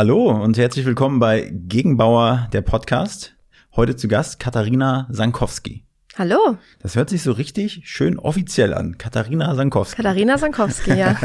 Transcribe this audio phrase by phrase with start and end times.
[0.00, 3.34] Hallo und herzlich willkommen bei Gegenbauer, der Podcast.
[3.76, 5.84] Heute zu Gast Katharina Sankowski.
[6.16, 6.56] Hallo.
[6.82, 8.96] Das hört sich so richtig schön offiziell an.
[8.96, 9.96] Katharina Sankowski.
[9.96, 11.16] Katharina Sankowski, ja.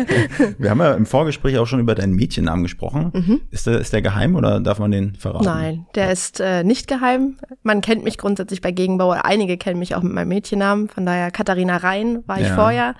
[0.58, 3.12] Wir haben ja im Vorgespräch auch schon über deinen Mädchennamen gesprochen.
[3.14, 3.40] Mhm.
[3.52, 5.44] Ist, der, ist der geheim oder darf man den verraten?
[5.44, 7.36] Nein, der ist äh, nicht geheim.
[7.62, 9.24] Man kennt mich grundsätzlich bei Gegenbauer.
[9.24, 10.88] Einige kennen mich auch mit meinem Mädchennamen.
[10.88, 12.56] Von daher Katharina Rhein war ich ja.
[12.56, 12.96] vorher.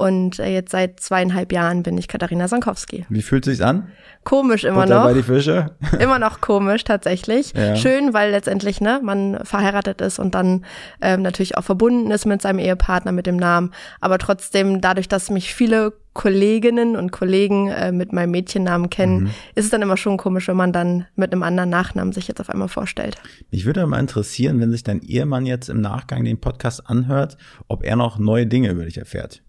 [0.00, 3.04] Und äh, jetzt seit zweieinhalb Jahren bin ich Katharina Sankowski.
[3.10, 3.88] Wie fühlt sich's an?
[4.24, 5.04] Komisch immer Butter noch.
[5.04, 5.76] bei die Fische?
[5.98, 7.52] immer noch komisch tatsächlich.
[7.54, 7.76] Ja.
[7.76, 10.64] Schön, weil letztendlich ne, man verheiratet ist und dann
[11.02, 13.72] ähm, natürlich auch verbunden ist mit seinem Ehepartner, mit dem Namen.
[14.00, 19.30] Aber trotzdem, dadurch, dass mich viele Kolleginnen und Kollegen äh, mit meinem Mädchennamen kennen, mhm.
[19.54, 22.40] ist es dann immer schon komisch, wenn man dann mit einem anderen Nachnamen sich jetzt
[22.40, 23.16] auf einmal vorstellt.
[23.50, 27.36] Mich würde mal interessieren, wenn sich dein Ehemann jetzt im Nachgang den Podcast anhört,
[27.68, 29.42] ob er noch neue Dinge über dich erfährt.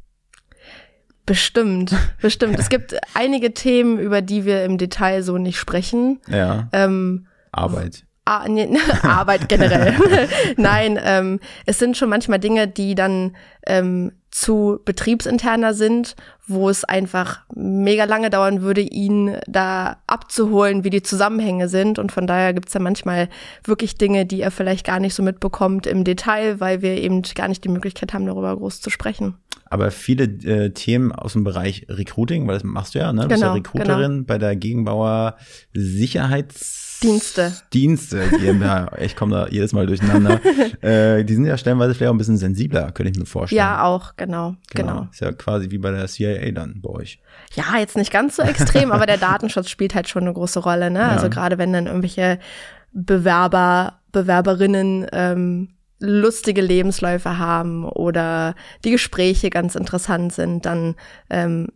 [1.26, 2.60] Bestimmt, bestimmt.
[2.60, 6.20] es gibt einige Themen, über die wir im Detail so nicht sprechen.
[6.28, 6.68] Ja.
[6.74, 8.04] Ähm, Arbeit.
[8.26, 8.70] Ah, nee,
[9.04, 9.96] Arbeit generell.
[10.58, 16.16] Nein, ähm, es sind schon manchmal Dinge, die dann ähm, zu betriebsinterner sind,
[16.48, 22.00] wo es einfach mega lange dauern würde, ihn da abzuholen, wie die Zusammenhänge sind.
[22.00, 23.28] Und von daher gibt's ja manchmal
[23.64, 27.48] wirklich Dinge, die er vielleicht gar nicht so mitbekommt im Detail, weil wir eben gar
[27.48, 29.36] nicht die Möglichkeit haben, darüber groß zu sprechen.
[29.72, 33.22] Aber viele äh, Themen aus dem Bereich Recruiting, weil das machst du ja, ne?
[33.22, 34.24] Du genau, bist ja genau, Recruiterin genau.
[34.28, 35.38] bei der Gegenbauer
[35.74, 37.54] Sicherheitsdienste.
[37.72, 38.92] Dienste GmbH.
[39.00, 40.42] ich komme da jedes Mal durcheinander.
[40.82, 43.60] äh, die sind ja stellenweise vielleicht auch ein bisschen sensibler, könnte ich mir vorstellen.
[43.60, 45.08] Ja, auch, genau, genau, genau.
[45.10, 47.22] Ist ja quasi wie bei der CIA dann bei euch.
[47.54, 50.92] Ja, jetzt nicht ganz so extrem, aber der Datenschutz spielt halt schon eine große Rolle,
[50.92, 51.00] ne?
[51.00, 51.16] Also ja.
[51.16, 52.40] Also gerade wenn dann irgendwelche
[52.92, 55.70] Bewerber, Bewerberinnen ähm,
[56.02, 60.96] lustige Lebensläufe haben oder die Gespräche ganz interessant sind, dann
[61.30, 61.68] ähm,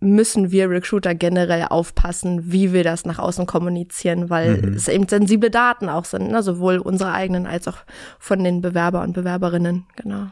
[0.00, 4.74] müssen wir Recruiter generell aufpassen, wie wir das nach außen kommunizieren, weil mhm.
[4.74, 6.42] es eben sensible Daten auch sind, ne?
[6.42, 7.78] sowohl unsere eigenen als auch
[8.18, 10.28] von den Bewerber und Bewerberinnen, genau.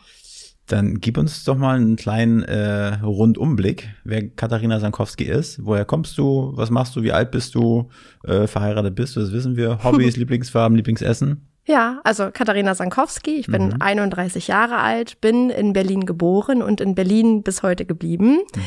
[0.67, 5.65] Dann gib uns doch mal einen kleinen äh, Rundumblick, wer Katharina Sankowski ist.
[5.65, 6.53] Woher kommst du?
[6.57, 7.03] Was machst du?
[7.03, 7.89] Wie alt bist du?
[8.25, 9.21] Äh, verheiratet bist du?
[9.21, 9.79] Das wissen wir.
[9.85, 11.47] Hobbys, Lieblingsfarben, Lieblingsessen?
[11.67, 13.77] Ja, also Katharina Sankowski, ich bin mhm.
[13.81, 18.39] 31 Jahre alt, bin in Berlin geboren und in Berlin bis heute geblieben.
[18.55, 18.63] Mhm.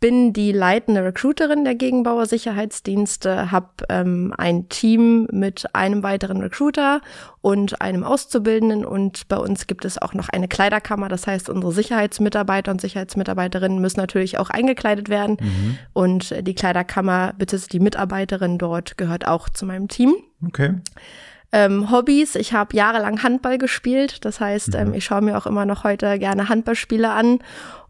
[0.00, 7.00] Bin die leitende Recruiterin der Gegenbauer Sicherheitsdienste, habe ähm, ein Team mit einem weiteren Recruiter
[7.42, 11.08] und einem Auszubildenden und bei uns gibt es auch noch eine Kleiderkammer.
[11.08, 15.78] Das heißt, unsere Sicherheitsmitarbeiter und Sicherheitsmitarbeiterinnen müssen natürlich auch eingekleidet werden mhm.
[15.92, 20.14] und die Kleiderkammer, bitte die Mitarbeiterin dort gehört auch zu meinem Team.
[20.46, 20.76] Okay.
[21.50, 24.94] Ähm, Hobbys, ich habe jahrelang Handball gespielt, das heißt, ähm, mhm.
[24.94, 27.38] ich schaue mir auch immer noch heute gerne Handballspiele an.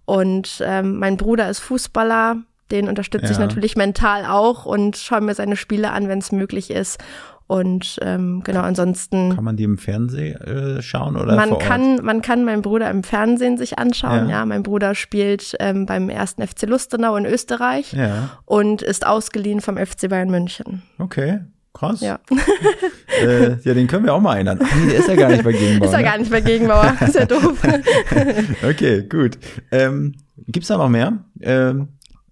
[0.05, 2.37] Und ähm, mein Bruder ist Fußballer,
[2.71, 3.33] den unterstütze ja.
[3.33, 6.99] ich natürlich mental auch und schaue mir seine Spiele an, wenn es möglich ist.
[7.49, 9.35] Und ähm, genau, ansonsten.
[9.35, 11.35] Kann man die im Fernsehen äh, schauen oder?
[11.35, 14.29] Man kann, man kann meinen Bruder im Fernsehen sich anschauen.
[14.29, 18.39] Ja, ja mein Bruder spielt ähm, beim ersten FC Lustenau in Österreich ja.
[18.45, 20.83] und ist ausgeliehen vom FC Bayern München.
[20.99, 21.41] Okay.
[21.79, 22.01] Krass.
[22.01, 22.19] Ja.
[23.23, 24.59] äh, ja, den können wir auch mal erinnern.
[24.61, 25.87] Ach nee, der ist ja gar nicht bei Gegenbauer.
[25.87, 26.05] ist ja ne?
[26.05, 26.97] gar nicht bei Gegenbauer.
[27.07, 27.63] Ist ja doof.
[28.69, 29.39] okay, gut.
[29.71, 30.17] Ähm,
[30.49, 31.19] Gibt da noch mehr?
[31.41, 31.89] Ähm,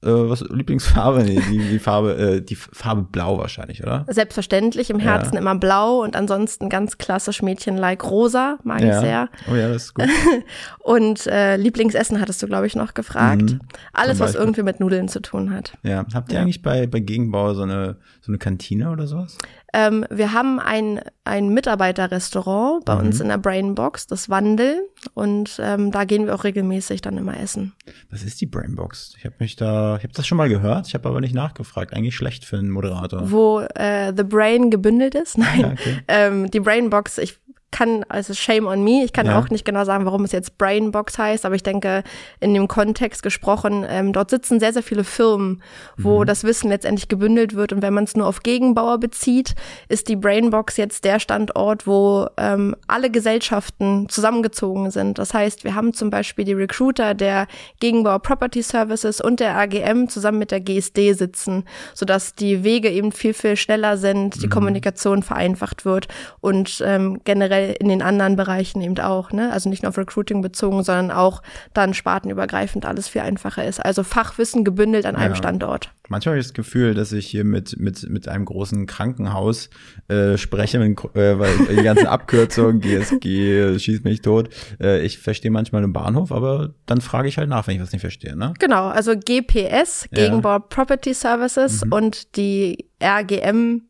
[0.06, 1.22] äh, was Lieblingsfarbe?
[1.24, 4.04] Nee, die, die Farbe, äh, die Farbe Blau wahrscheinlich, oder?
[4.08, 5.40] Selbstverständlich, im Herzen ja.
[5.40, 8.88] immer blau und ansonsten ganz klassisch Mädchen-like rosa, mag ja.
[8.88, 9.28] ich sehr.
[9.50, 10.06] Oh ja, das ist gut.
[10.78, 13.42] und äh, Lieblingsessen hattest du, glaube ich, noch gefragt.
[13.42, 13.60] Mhm,
[13.92, 15.72] Alles, was irgendwie mit Nudeln zu tun hat.
[15.82, 16.42] Ja, habt ihr ja.
[16.42, 19.36] eigentlich bei, bei Gegenbau so eine, so eine Kantine oder sowas?
[19.76, 23.00] Ähm, wir haben ein, ein Mitarbeiterrestaurant bei mhm.
[23.00, 24.88] uns in der Brainbox, das Wandel.
[25.12, 27.74] Und ähm, da gehen wir auch regelmäßig dann immer essen.
[28.10, 29.14] Was ist die Brainbox?
[29.18, 31.92] Ich habe mich da, ich habe das schon mal gehört, ich habe aber nicht nachgefragt.
[31.92, 33.30] Eigentlich schlecht für einen Moderator.
[33.30, 35.36] Wo äh, The Brain gebündelt ist?
[35.38, 35.60] Nein.
[35.60, 35.98] Ja, okay.
[36.08, 37.38] ähm, die Brainbox, ich
[37.76, 39.38] kann, also shame on me, ich kann ja.
[39.38, 42.04] auch nicht genau sagen, warum es jetzt Brainbox heißt, aber ich denke,
[42.40, 45.62] in dem Kontext gesprochen, ähm, dort sitzen sehr, sehr viele Firmen,
[45.98, 46.26] wo mhm.
[46.26, 47.74] das Wissen letztendlich gebündelt wird.
[47.74, 49.54] Und wenn man es nur auf Gegenbauer bezieht,
[49.90, 55.18] ist die Brainbox jetzt der Standort, wo ähm, alle Gesellschaften zusammengezogen sind.
[55.18, 57.46] Das heißt, wir haben zum Beispiel die Recruiter der
[57.80, 63.12] Gegenbauer Property Services und der AGM zusammen mit der GSD sitzen, sodass die Wege eben
[63.12, 64.50] viel, viel schneller sind, die mhm.
[64.50, 66.08] Kommunikation vereinfacht wird
[66.40, 69.52] und ähm, generell äh, in den anderen Bereichen eben auch, ne?
[69.52, 71.42] Also nicht nur auf Recruiting bezogen, sondern auch
[71.74, 73.84] dann spartenübergreifend alles viel einfacher ist.
[73.84, 75.20] Also Fachwissen gebündelt an ja.
[75.20, 75.90] einem Standort.
[76.08, 79.70] Manchmal habe ich das Gefühl, dass ich hier mit, mit, mit einem großen Krankenhaus
[80.08, 84.50] äh, spreche, wenn, äh, weil die ganzen Abkürzungen, GSG, schießt mich tot.
[84.80, 87.92] Äh, ich verstehe manchmal den Bahnhof, aber dann frage ich halt nach, wenn ich was
[87.92, 88.36] nicht verstehe.
[88.36, 88.54] Ne?
[88.58, 90.58] Genau, also GPS, Gegenbau ja.
[90.60, 91.92] Property Services mhm.
[91.92, 93.82] und die RGM,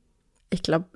[0.50, 0.86] ich glaube,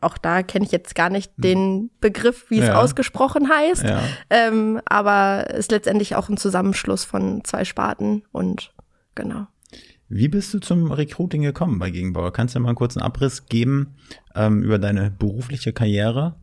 [0.00, 1.42] auch da kenne ich jetzt gar nicht hm.
[1.42, 2.80] den Begriff, wie es ja.
[2.80, 3.84] ausgesprochen heißt.
[3.84, 4.00] Ja.
[4.30, 8.72] Ähm, aber ist letztendlich auch ein Zusammenschluss von zwei Sparten und
[9.14, 9.46] genau.
[10.08, 12.32] Wie bist du zum Recruiting gekommen bei Gegenbauer?
[12.32, 13.96] Kannst du mal einen kurzen Abriss geben
[14.34, 16.36] ähm, über deine berufliche Karriere?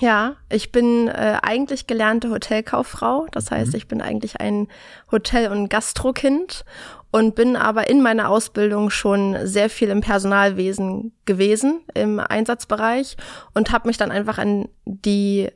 [0.00, 3.26] Ja, ich bin äh, eigentlich gelernte Hotelkauffrau.
[3.32, 3.76] Das heißt, mhm.
[3.76, 4.68] ich bin eigentlich ein
[5.10, 6.66] Hotel- und Gastrokind
[7.10, 13.16] und bin aber in meiner Ausbildung schon sehr viel im Personalwesen gewesen, im Einsatzbereich
[13.54, 15.48] und habe mich dann einfach an die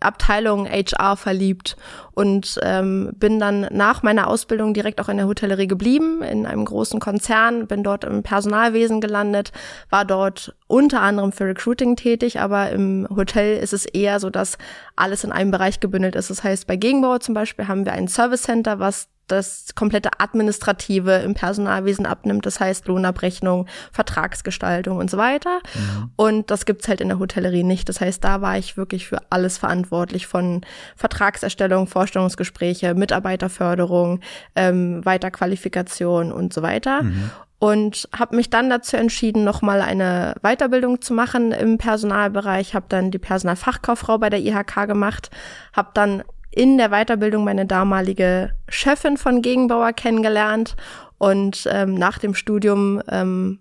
[0.00, 1.76] Abteilung HR verliebt
[2.14, 6.64] und ähm, bin dann nach meiner Ausbildung direkt auch in der Hotellerie geblieben, in einem
[6.64, 9.52] großen Konzern, bin dort im Personalwesen gelandet,
[9.90, 14.58] war dort unter anderem für Recruiting tätig, aber im Hotel ist es eher so, dass
[14.94, 16.30] alles in einem Bereich gebündelt ist.
[16.30, 21.12] Das heißt, bei Gegenbauer zum Beispiel haben wir ein Service Center, was das komplette Administrative
[21.16, 22.46] im Personalwesen abnimmt.
[22.46, 25.60] Das heißt Lohnabrechnung, Vertragsgestaltung und so weiter.
[25.74, 26.10] Mhm.
[26.16, 27.88] Und das gibt's halt in der Hotellerie nicht.
[27.88, 30.62] Das heißt, da war ich wirklich für alles verantwortlich von
[30.96, 34.20] Vertragserstellung, Vorstellungsgespräche, Mitarbeiterförderung,
[34.56, 37.02] ähm, Weiterqualifikation und so weiter.
[37.02, 42.86] Mhm und habe mich dann dazu entschieden, nochmal eine Weiterbildung zu machen im Personalbereich, habe
[42.88, 45.30] dann die Personalfachkauffrau bei der IHK gemacht,
[45.72, 46.22] habe dann
[46.58, 50.74] in der Weiterbildung meine damalige Chefin von Gegenbauer kennengelernt.
[51.16, 53.60] Und ähm, nach dem Studium ähm,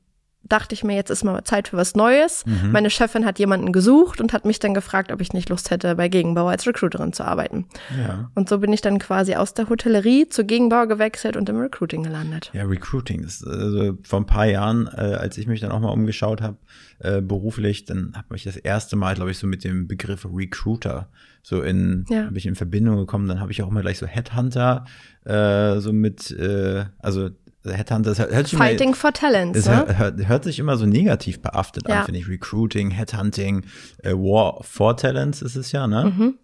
[0.50, 2.46] dachte ich mir, jetzt ist mal Zeit für was Neues.
[2.46, 2.72] Mhm.
[2.72, 5.96] Meine Chefin hat jemanden gesucht und hat mich dann gefragt, ob ich nicht Lust hätte,
[5.96, 7.66] bei Gegenbauer als Recruiterin zu arbeiten.
[7.98, 8.30] Ja.
[8.36, 12.04] Und so bin ich dann quasi aus der Hotellerie zu Gegenbauer gewechselt und im Recruiting
[12.04, 12.52] gelandet.
[12.54, 15.90] Ja, Recruiting ist also vor ein paar Jahren, äh, als ich mich dann auch mal
[15.90, 16.58] umgeschaut habe,
[17.00, 21.10] äh, beruflich, dann habe ich das erste Mal, glaube ich, so mit dem Begriff Recruiter
[21.48, 22.26] so in, ja.
[22.26, 23.28] habe ich in Verbindung gekommen.
[23.28, 24.86] Dann habe ich auch immer gleich so Headhunter,
[25.24, 27.30] äh, so mit, äh, also
[27.74, 29.58] Headhunter, das hört sich Fighting immer, for Talents.
[29.58, 29.98] Das ne?
[29.98, 32.00] hört, hört, sich immer so negativ behaftet ja.
[32.00, 32.28] an, finde ich.
[32.28, 33.66] Recruiting, Headhunting,
[34.04, 36.14] äh, War for Talents ist es ja, ne?
[36.16, 36.38] Mhm.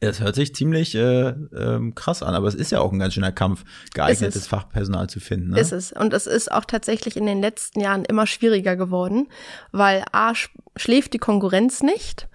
[0.00, 3.14] Es hört sich ziemlich äh, äh, krass an, aber es ist ja auch ein ganz
[3.14, 3.64] schöner Kampf,
[3.94, 5.50] geeignetes Fachpersonal zu finden.
[5.50, 5.60] Ne?
[5.60, 5.92] Ist es.
[5.92, 9.28] Und es ist auch tatsächlich in den letzten Jahren immer schwieriger geworden,
[9.72, 10.32] weil A,
[10.76, 12.28] schläft die Konkurrenz nicht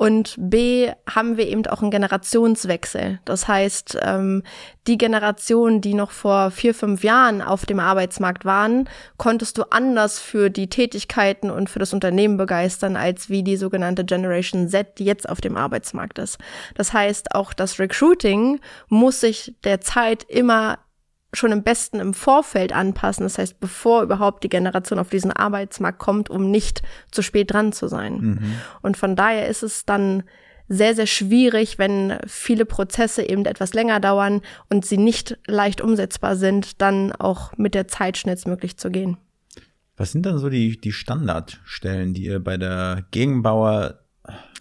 [0.00, 3.20] und B haben wir eben auch einen Generationswechsel.
[3.26, 4.42] Das heißt, ähm,
[4.86, 8.88] die Generation, die noch vor vier, fünf Jahren auf dem Arbeitsmarkt waren,
[9.18, 14.06] konntest du anders für die Tätigkeiten und für das Unternehmen begeistern, als wie die sogenannte
[14.06, 16.38] Generation Z, die jetzt auf dem Arbeitsmarkt ist.
[16.76, 18.58] Das heißt, auch das Recruiting
[18.88, 20.78] muss sich der Zeit immer
[21.32, 25.98] schon im besten im Vorfeld anpassen, das heißt, bevor überhaupt die Generation auf diesen Arbeitsmarkt
[25.98, 28.20] kommt, um nicht zu spät dran zu sein.
[28.20, 28.54] Mhm.
[28.82, 30.24] Und von daher ist es dann
[30.68, 36.36] sehr, sehr schwierig, wenn viele Prozesse eben etwas länger dauern und sie nicht leicht umsetzbar
[36.36, 39.16] sind, dann auch mit der Zeit schnellstmöglich zu gehen.
[39.96, 43.98] Was sind dann so die, die Standardstellen, die ihr bei der Gegenbauer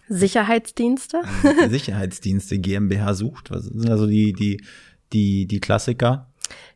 [0.10, 1.22] Sicherheitsdienste?
[1.70, 3.52] Sicherheitsdienste GmbH sucht?
[3.52, 4.62] Was sind also die, die,
[5.14, 6.29] die, die Klassiker?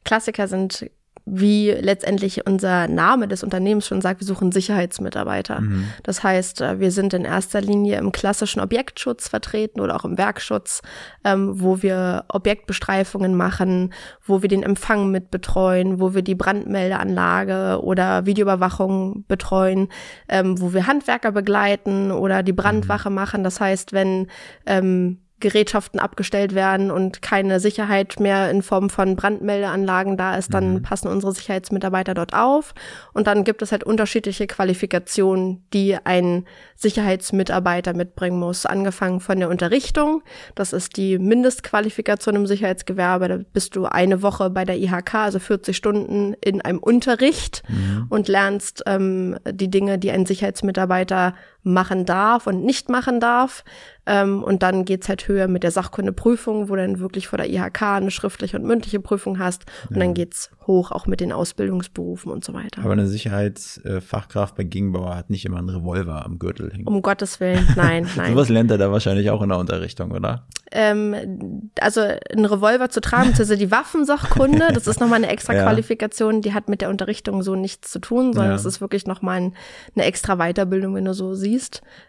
[0.04, 0.90] Klassiker sind
[1.26, 5.62] wie letztendlich unser Name des Unternehmens schon sagt, wir suchen Sicherheitsmitarbeiter.
[5.62, 5.88] Mhm.
[6.04, 10.18] Das heißt, äh, wir sind in erster Linie im klassischen Objektschutz vertreten oder auch im
[10.18, 10.82] Werkschutz,
[11.24, 13.94] ähm, wo wir Objektbestreifungen machen,
[14.26, 19.88] wo wir den Empfang mit betreuen, wo wir die Brandmeldeanlage oder Videoüberwachung betreuen,
[20.28, 23.16] ähm, wo wir Handwerker begleiten oder die Brandwache mhm.
[23.16, 23.44] machen.
[23.46, 24.28] Das heißt, wenn
[24.66, 30.76] ähm, Gerätschaften abgestellt werden und keine Sicherheit mehr in Form von Brandmeldeanlagen da ist, dann
[30.76, 30.82] mhm.
[30.82, 32.74] passen unsere Sicherheitsmitarbeiter dort auf.
[33.14, 36.46] Und dann gibt es halt unterschiedliche Qualifikationen, die ein
[36.76, 38.66] Sicherheitsmitarbeiter mitbringen muss.
[38.66, 40.24] Angefangen von der Unterrichtung,
[40.56, 43.28] das ist die Mindestqualifikation im Sicherheitsgewerbe.
[43.28, 48.06] Da bist du eine Woche bei der IHK, also 40 Stunden in einem Unterricht mhm.
[48.10, 53.64] und lernst ähm, die Dinge, die ein Sicherheitsmitarbeiter machen darf und nicht machen darf.
[54.06, 57.82] Ähm, und dann geht's halt höher mit der Sachkundeprüfung, wo dann wirklich vor der IHK
[57.84, 59.64] eine schriftliche und mündliche Prüfung hast.
[59.90, 60.04] Und ja.
[60.04, 62.82] dann geht's hoch auch mit den Ausbildungsberufen und so weiter.
[62.84, 66.86] Aber eine Sicherheitsfachkraft bei Gegenbauer hat nicht immer einen Revolver am Gürtel hängen.
[66.86, 68.34] Um Gottes Willen, nein, nein.
[68.34, 70.46] Sowas lernt er da wahrscheinlich auch in der Unterrichtung, oder?
[70.74, 75.64] ähm, also ein Revolver zu tragen, beziehungsweise die Waffensachkunde, das ist nochmal eine extra ja.
[75.64, 78.70] Qualifikation, die hat mit der Unterrichtung so nichts zu tun, sondern es ja.
[78.70, 79.56] ist wirklich nochmal ein,
[79.96, 81.53] eine extra Weiterbildung, wenn du so siehst.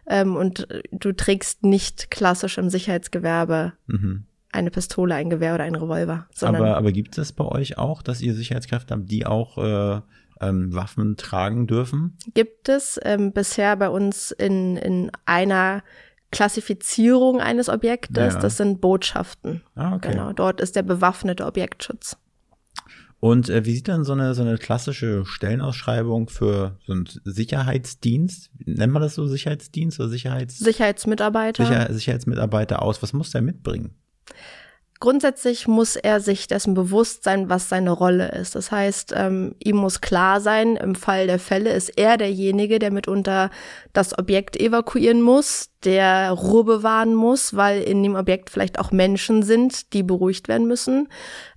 [0.06, 4.24] Ähm, und du trägst nicht klassisch im Sicherheitsgewerbe mhm.
[4.52, 6.26] eine Pistole, ein Gewehr oder ein Revolver.
[6.40, 10.00] Aber, aber gibt es bei euch auch, dass ihr Sicherheitskräfte habt, die auch äh,
[10.40, 12.16] ähm, Waffen tragen dürfen?
[12.34, 15.82] Gibt es ähm, bisher bei uns in, in einer
[16.34, 18.34] Klassifizierung eines Objektes.
[18.34, 18.40] Ja.
[18.40, 19.62] Das sind Botschaften.
[19.76, 20.10] Ah, okay.
[20.10, 22.16] Genau, dort ist der bewaffnete Objektschutz.
[23.24, 28.50] Und äh, wie sieht dann so eine, so eine klassische Stellenausschreibung für so einen Sicherheitsdienst?
[28.66, 31.64] Nennt man das so Sicherheitsdienst oder Sicherheits Sicherheitsmitarbeiter?
[31.64, 33.02] Sicher Sicherheitsmitarbeiter aus?
[33.02, 33.94] Was muss der mitbringen?
[35.04, 38.54] Grundsätzlich muss er sich dessen bewusst sein, was seine Rolle ist.
[38.54, 42.90] Das heißt, ähm, ihm muss klar sein, im Fall der Fälle ist er derjenige, der
[42.90, 43.50] mitunter
[43.92, 49.42] das Objekt evakuieren muss, der Ruhe bewahren muss, weil in dem Objekt vielleicht auch Menschen
[49.42, 51.10] sind, die beruhigt werden müssen.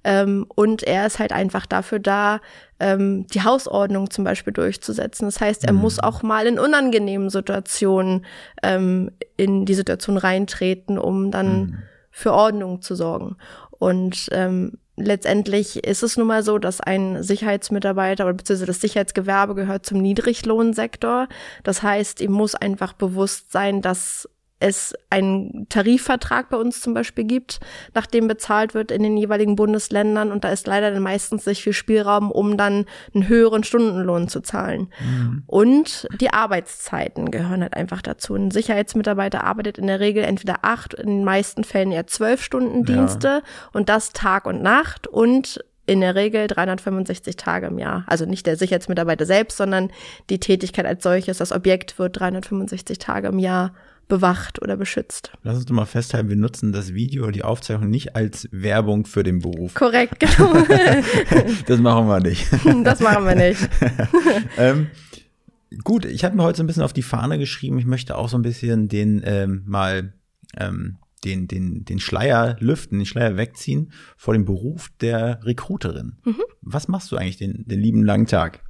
[0.04, 2.42] Ähm, und er ist halt einfach dafür da,
[2.82, 5.26] ähm, die Hausordnung zum Beispiel durchzusetzen.
[5.26, 5.80] Das heißt, er mhm.
[5.80, 8.26] muss auch mal in unangenehmen Situationen
[8.62, 11.78] ähm, in die Situation reintreten, um dann mhm
[12.18, 13.36] für Ordnung zu sorgen.
[13.70, 19.54] Und ähm, letztendlich ist es nun mal so, dass ein Sicherheitsmitarbeiter oder beziehungsweise das Sicherheitsgewerbe
[19.54, 21.28] gehört zum Niedriglohnsektor.
[21.64, 24.28] Das heißt, ihm muss einfach bewusst sein, dass
[24.60, 27.60] es einen Tarifvertrag bei uns zum Beispiel gibt,
[27.94, 31.62] nach dem bezahlt wird in den jeweiligen Bundesländern und da ist leider dann meistens nicht
[31.62, 34.92] viel Spielraum, um dann einen höheren Stundenlohn zu zahlen.
[35.00, 35.44] Mhm.
[35.46, 38.34] Und die Arbeitszeiten gehören halt einfach dazu.
[38.34, 42.84] Ein Sicherheitsmitarbeiter arbeitet in der Regel entweder acht, in den meisten Fällen eher zwölf Stunden
[42.84, 43.42] Dienste ja.
[43.74, 48.04] und das Tag und Nacht und in der Regel 365 Tage im Jahr.
[48.08, 49.90] Also nicht der Sicherheitsmitarbeiter selbst, sondern
[50.30, 51.38] die Tätigkeit als solches.
[51.38, 53.74] Das Objekt wird 365 Tage im Jahr
[54.08, 55.32] bewacht oder beschützt.
[55.44, 59.24] Lass uns doch mal festhalten, wir nutzen das Video, die Aufzeichnung nicht als Werbung für
[59.24, 59.74] den Beruf.
[59.74, 60.54] Korrekt, genau.
[61.66, 62.48] das machen wir nicht.
[62.84, 63.70] das machen wir nicht.
[64.58, 64.88] ähm,
[65.84, 68.30] gut, ich habe mir heute so ein bisschen auf die Fahne geschrieben, ich möchte auch
[68.30, 70.14] so ein bisschen den ähm, mal
[70.58, 76.18] ähm, den, den, den Schleier lüften, den Schleier wegziehen vor dem Beruf der Recruiterin.
[76.24, 76.44] Mhm.
[76.62, 78.62] Was machst du eigentlich den, den lieben langen Tag?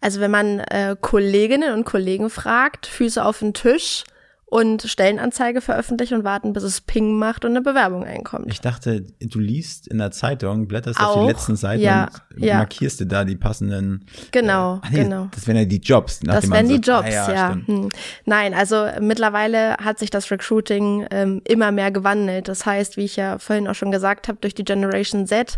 [0.00, 4.04] Also wenn man äh, Kolleginnen und Kollegen fragt, Füße auf den Tisch,
[4.46, 8.46] und Stellenanzeige veröffentlichen und warten, bis es Ping macht und eine Bewerbung einkommt.
[8.48, 12.44] Ich dachte, du liest in der Zeitung, blätterst Auch, auf die letzten Seiten ja, und
[12.44, 12.58] ja.
[12.58, 14.06] markierst du da die passenden.
[14.30, 15.28] Genau, äh, nee, genau.
[15.34, 16.20] Das wären ja die Jobs.
[16.20, 17.32] Das wären die Jobs, ah, ja.
[17.32, 17.58] ja.
[17.64, 17.88] Hm.
[18.26, 22.48] Nein, also mittlerweile hat sich das Recruiting ähm, immer mehr gewandelt.
[22.48, 25.56] Das heißt, wie ich ja vorhin auch schon gesagt habe, durch die Generation Z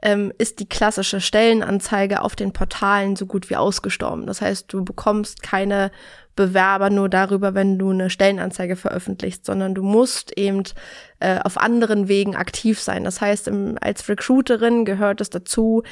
[0.00, 4.26] ähm, ist die klassische Stellenanzeige auf den Portalen so gut wie ausgestorben.
[4.26, 5.90] Das heißt, du bekommst keine
[6.38, 10.62] Bewerber nur darüber, wenn du eine Stellenanzeige veröffentlichst, sondern du musst eben
[11.18, 13.02] äh, auf anderen Wegen aktiv sein.
[13.02, 15.82] Das heißt, im, als Recruiterin gehört es dazu,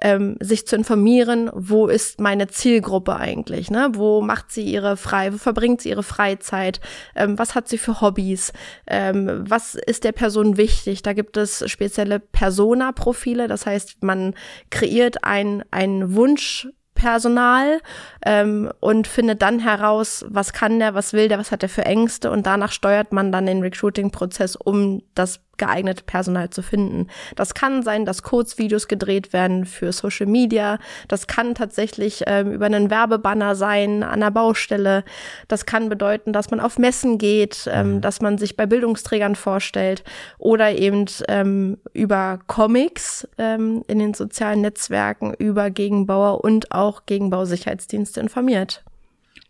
[0.00, 3.90] ähm, sich zu informieren, wo ist meine Zielgruppe eigentlich, ne?
[3.92, 6.80] Wo macht sie ihre frei, wo verbringt sie ihre Freizeit,
[7.14, 8.54] ähm, was hat sie für Hobbys,
[8.86, 11.02] ähm, was ist der Person wichtig?
[11.02, 14.32] Da gibt es spezielle Persona-Profile, das heißt, man
[14.70, 16.68] kreiert ein, ein Wunsch
[17.00, 17.80] Personal
[18.26, 21.86] ähm, und findet dann heraus, was kann der, was will der, was hat er für
[21.86, 22.30] Ängste.
[22.30, 27.06] Und danach steuert man dann den Recruiting-Prozess, um das geeignete Personal zu finden.
[27.36, 30.78] Das kann sein, dass Kurzvideos gedreht werden für Social Media.
[31.06, 35.04] Das kann tatsächlich ähm, über einen Werbebanner sein an der Baustelle.
[35.48, 38.00] Das kann bedeuten, dass man auf Messen geht, ähm, mhm.
[38.00, 40.02] dass man sich bei Bildungsträgern vorstellt
[40.38, 48.18] oder eben ähm, über Comics ähm, in den sozialen Netzwerken über Gegenbauer und auch Gegenbausicherheitsdienste
[48.20, 48.82] informiert.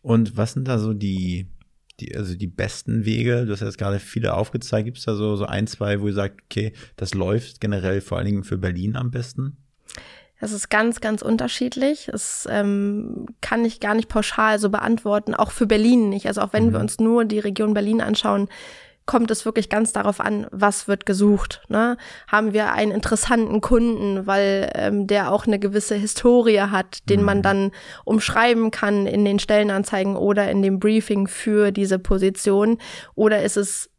[0.03, 1.47] Und was sind da so die
[2.01, 3.47] die, also die besten Wege?
[3.47, 4.87] Du hast jetzt gerade viele aufgezeigt.
[4.87, 8.19] Gibt es da so, so ein, zwei, wo ihr sagt, okay, das läuft generell vor
[8.19, 9.57] allen Dingen für Berlin am besten?
[10.41, 12.09] Das ist ganz, ganz unterschiedlich.
[12.11, 16.27] Das ähm, kann ich gar nicht pauschal so beantworten, auch für Berlin nicht.
[16.27, 16.73] Also auch wenn mhm.
[16.73, 18.49] wir uns nur die Region Berlin anschauen,
[19.11, 21.63] kommt es wirklich ganz darauf an, was wird gesucht.
[21.67, 21.97] Ne?
[22.29, 27.39] Haben wir einen interessanten Kunden, weil ähm, der auch eine gewisse Historie hat, den man
[27.39, 27.43] mhm.
[27.43, 27.71] dann
[28.05, 32.79] umschreiben kann in den Stellenanzeigen oder in dem Briefing für diese Position?
[33.17, 33.90] Oder ist es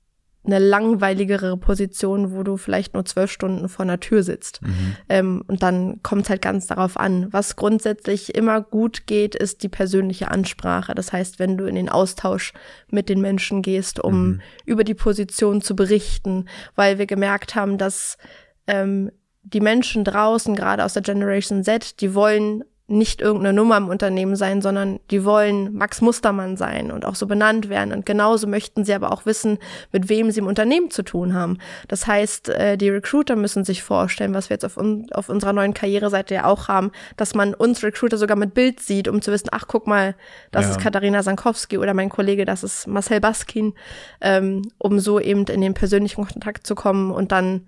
[0.44, 4.62] eine langweiligere Position, wo du vielleicht nur zwölf Stunden vor einer Tür sitzt.
[4.64, 4.96] Mhm.
[5.08, 7.28] Ähm, und dann kommt es halt ganz darauf an.
[7.32, 10.96] Was grundsätzlich immer gut geht, ist die persönliche Ansprache.
[10.96, 12.54] Das heißt, wenn du in den Austausch
[12.90, 14.42] mit den Menschen gehst, um mhm.
[14.66, 16.46] über die Position zu berichten,
[16.76, 18.18] weil wir gemerkt haben, dass
[18.66, 19.12] ähm,
[19.44, 24.36] die Menschen draußen, gerade aus der Generation Z, die wollen nicht irgendeine Nummer im Unternehmen
[24.36, 27.94] sein, sondern die wollen Max Mustermann sein und auch so benannt werden.
[27.94, 29.58] Und genauso möchten sie aber auch wissen,
[29.92, 31.58] mit wem sie im Unternehmen zu tun haben.
[31.88, 35.54] Das heißt, äh, die Recruiter müssen sich vorstellen, was wir jetzt auf, un auf unserer
[35.54, 39.32] neuen Karriereseite ja auch haben, dass man uns Recruiter sogar mit Bild sieht, um zu
[39.32, 40.16] wissen, ach guck mal,
[40.52, 40.72] das ja.
[40.72, 43.74] ist Katharina Sankowski oder mein Kollege, das ist Marcel Baskin,
[44.20, 47.68] ähm, um so eben in den persönlichen Kontakt zu kommen und dann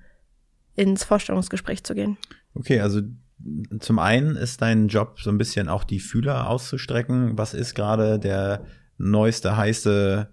[0.76, 2.18] ins Vorstellungsgespräch zu gehen.
[2.56, 3.02] Okay, also
[3.80, 7.38] zum einen ist dein Job so ein bisschen auch die Fühler auszustrecken.
[7.38, 8.62] Was ist gerade der
[8.98, 10.28] neueste heiße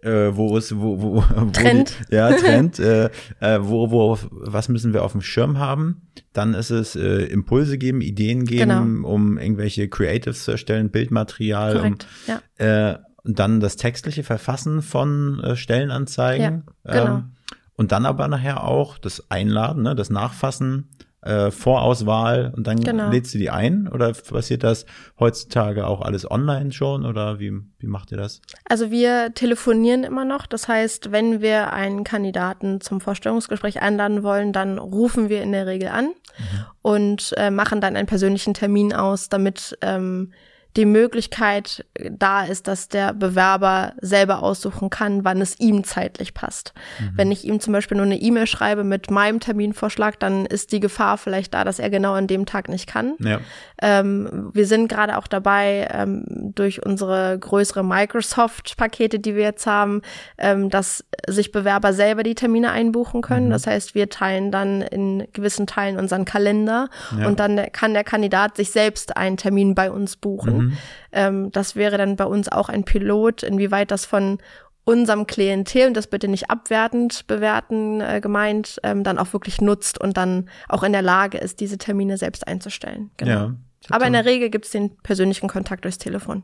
[0.00, 3.06] äh, wo ist wo wo, wo Trend die, ja Trend äh,
[3.40, 7.78] äh, wo wo was müssen wir auf dem Schirm haben dann ist es äh, Impulse
[7.78, 9.08] geben Ideen geben genau.
[9.08, 12.90] um irgendwelche Creatives zu erstellen Bildmaterial Korrekt, um, ja.
[12.92, 17.16] äh, und dann das textliche Verfassen von äh, Stellenanzeigen ja, genau.
[17.16, 17.32] ähm,
[17.76, 20.90] und dann aber nachher auch das Einladen ne das Nachfassen
[21.24, 23.10] äh, Vorauswahl und dann genau.
[23.10, 23.88] lädst du die ein?
[23.88, 24.84] Oder passiert das
[25.18, 27.06] heutzutage auch alles online schon?
[27.06, 28.42] Oder wie, wie macht ihr das?
[28.68, 30.46] Also wir telefonieren immer noch.
[30.46, 35.66] Das heißt, wenn wir einen Kandidaten zum Vorstellungsgespräch einladen wollen, dann rufen wir in der
[35.66, 36.64] Regel an mhm.
[36.82, 40.32] und äh, machen dann einen persönlichen Termin aus, damit ähm,
[40.76, 46.74] die Möglichkeit da ist, dass der Bewerber selber aussuchen kann, wann es ihm zeitlich passt.
[46.98, 47.12] Mhm.
[47.14, 50.80] Wenn ich ihm zum Beispiel nur eine E-Mail schreibe mit meinem Terminvorschlag, dann ist die
[50.80, 53.14] Gefahr vielleicht da, dass er genau an dem Tag nicht kann.
[53.20, 53.40] Ja.
[53.80, 60.02] Ähm, wir sind gerade auch dabei, ähm, durch unsere größere Microsoft-Pakete, die wir jetzt haben,
[60.38, 63.46] ähm, dass sich Bewerber selber die Termine einbuchen können.
[63.46, 63.52] Mhm.
[63.52, 67.28] Das heißt, wir teilen dann in gewissen Teilen unseren Kalender ja.
[67.28, 70.56] und dann kann der Kandidat sich selbst einen Termin bei uns buchen.
[70.56, 70.63] Mhm.
[70.64, 70.78] Mhm.
[71.12, 74.38] Ähm, das wäre dann bei uns auch ein Pilot, inwieweit das von
[74.84, 79.98] unserem Klientel, und das bitte nicht abwertend bewerten äh, gemeint, ähm, dann auch wirklich nutzt
[79.98, 83.10] und dann auch in der Lage ist, diese Termine selbst einzustellen.
[83.16, 83.30] Genau.
[83.30, 83.56] Ja,
[83.90, 86.42] Aber in der Regel gibt es den persönlichen Kontakt durchs Telefon.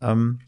[0.00, 0.40] Ähm,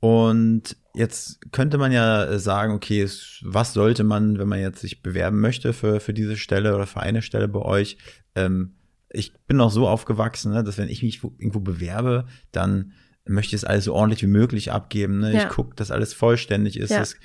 [0.00, 3.08] und jetzt könnte man ja sagen, okay,
[3.42, 7.00] was sollte man, wenn man jetzt sich bewerben möchte für, für diese Stelle oder für
[7.00, 7.98] eine Stelle bei euch,
[8.36, 8.77] ähm,
[9.10, 12.92] ich bin noch so aufgewachsen, ne, dass wenn ich mich irgendwo bewerbe, dann
[13.24, 15.20] möchte ich es alles so ordentlich wie möglich abgeben.
[15.20, 15.34] Ne?
[15.34, 15.42] Ja.
[15.44, 16.98] Ich gucke, dass alles vollständig ist, ja.
[16.98, 17.16] dass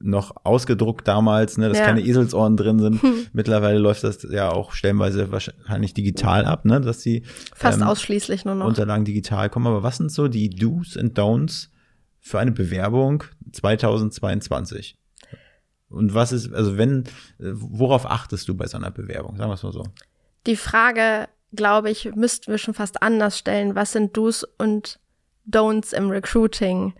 [0.00, 1.84] noch ausgedruckt damals, ne, dass ja.
[1.84, 3.02] keine Eselsohren drin sind.
[3.02, 3.26] Hm.
[3.32, 7.22] Mittlerweile läuft das ja auch stellenweise wahrscheinlich digital ab, ne, dass die
[7.54, 9.66] fast ähm, ausschließlich nur noch Unterlagen digital kommen.
[9.66, 11.68] Aber was sind so die Do's and Don'ts
[12.20, 14.96] für eine Bewerbung 2022?
[15.88, 17.04] Und was ist, also wenn,
[17.38, 19.36] worauf achtest du bei so einer Bewerbung?
[19.36, 19.84] Sagen wir es mal so
[20.46, 23.74] die Frage, glaube ich, müssten wir schon fast anders stellen.
[23.74, 24.98] Was sind Do's und
[25.50, 26.94] Don'ts im Recruiting?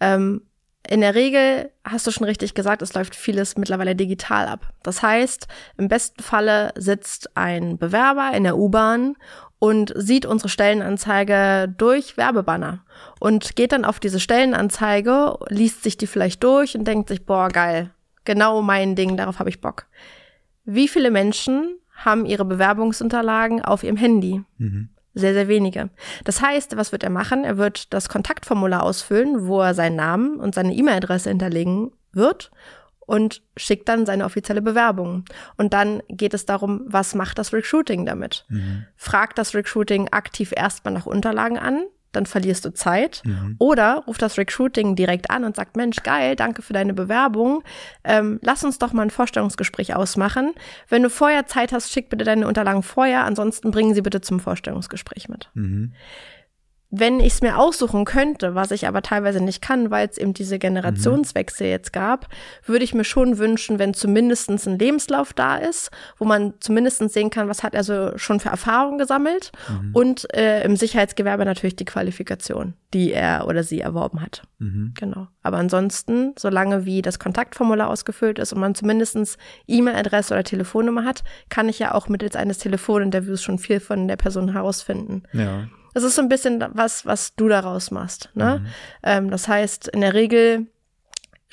[0.00, 0.42] Ähm,
[0.86, 4.68] in der Regel hast du schon richtig gesagt, es läuft vieles mittlerweile digital ab.
[4.82, 5.46] Das heißt,
[5.78, 9.16] im besten Falle sitzt ein Bewerber in der U-Bahn
[9.58, 12.84] und sieht unsere Stellenanzeige durch Werbebanner
[13.18, 17.48] und geht dann auf diese Stellenanzeige, liest sich die vielleicht durch und denkt sich, boah,
[17.48, 17.90] geil,
[18.24, 19.86] genau mein Ding, darauf habe ich Bock.
[20.66, 24.42] Wie viele Menschen haben ihre Bewerbungsunterlagen auf ihrem Handy.
[24.58, 24.88] Mhm.
[25.14, 25.90] Sehr, sehr wenige.
[26.24, 27.44] Das heißt, was wird er machen?
[27.44, 32.50] Er wird das Kontaktformular ausfüllen, wo er seinen Namen und seine E-Mail-Adresse hinterlegen wird
[33.06, 35.24] und schickt dann seine offizielle Bewerbung.
[35.56, 38.44] Und dann geht es darum, was macht das Recruiting damit?
[38.48, 38.86] Mhm.
[38.96, 41.84] Fragt das Recruiting aktiv erstmal nach Unterlagen an,
[42.16, 43.22] dann verlierst du Zeit.
[43.24, 43.56] Mhm.
[43.58, 47.62] Oder ruft das Recruiting direkt an und sagt, Mensch, geil, danke für deine Bewerbung.
[48.04, 50.52] Ähm, lass uns doch mal ein Vorstellungsgespräch ausmachen.
[50.88, 54.40] Wenn du vorher Zeit hast, schick bitte deine Unterlagen vorher, ansonsten bringen sie bitte zum
[54.40, 55.50] Vorstellungsgespräch mit.
[55.54, 55.92] Mhm.
[56.96, 60.32] Wenn ich es mir aussuchen könnte, was ich aber teilweise nicht kann, weil es eben
[60.32, 62.28] diese Generationswechsel jetzt gab,
[62.64, 67.30] würde ich mir schon wünschen, wenn zumindest ein Lebenslauf da ist, wo man zumindest sehen
[67.30, 69.90] kann, was hat er so schon für Erfahrungen gesammelt mhm.
[69.92, 74.42] und äh, im Sicherheitsgewerbe natürlich die Qualifikation, die er oder sie erworben hat.
[74.58, 74.92] Mhm.
[74.94, 75.26] Genau.
[75.42, 81.24] Aber ansonsten, solange wie das Kontaktformular ausgefüllt ist und man zumindest E-Mail-Adresse oder Telefonnummer hat,
[81.48, 85.24] kann ich ja auch mittels eines Telefoninterviews schon viel von der Person herausfinden.
[85.32, 85.68] Ja.
[85.94, 88.30] Das ist so ein bisschen was, was du daraus machst.
[88.34, 88.60] Ne?
[88.60, 88.66] Mhm.
[89.02, 90.66] Ähm, das heißt, in der Regel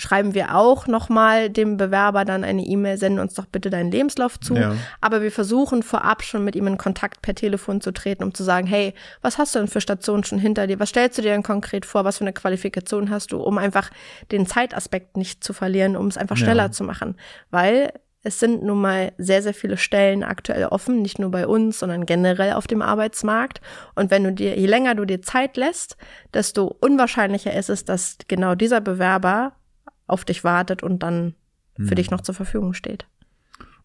[0.01, 4.39] schreiben wir auch nochmal dem Bewerber dann eine E-Mail, sende uns doch bitte deinen Lebenslauf
[4.39, 4.56] zu.
[4.56, 4.73] Ja.
[4.99, 8.43] Aber wir versuchen vorab schon mit ihm in Kontakt per Telefon zu treten, um zu
[8.43, 10.80] sagen, hey, was hast du denn für Stationen schon hinter dir?
[10.80, 12.04] Was stellst du dir denn konkret vor?
[12.04, 13.38] Was für eine Qualifikation hast du?
[13.38, 13.91] Um einfach
[14.32, 16.71] den Zeitaspekt nicht zu verlieren, um es einfach schneller ja.
[16.71, 17.15] zu machen.
[17.51, 21.79] Weil es sind nun mal sehr, sehr viele Stellen aktuell offen, nicht nur bei uns,
[21.79, 23.62] sondern generell auf dem Arbeitsmarkt.
[23.95, 25.97] Und wenn du dir, je länger du dir Zeit lässt,
[26.34, 29.53] desto unwahrscheinlicher ist es, dass genau dieser Bewerber
[30.05, 31.34] auf dich wartet und dann
[31.77, 31.95] für hm.
[31.95, 33.07] dich noch zur Verfügung steht.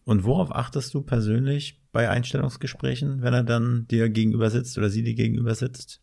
[0.03, 5.03] Und worauf achtest du persönlich bei Einstellungsgesprächen, wenn er dann dir gegenüber sitzt oder sie
[5.03, 6.01] dir gegenüber sitzt?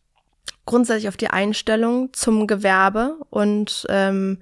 [0.65, 4.39] Grundsätzlich auf die Einstellung zum Gewerbe und ähm,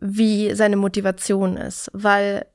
[0.00, 2.46] wie seine Motivation ist, weil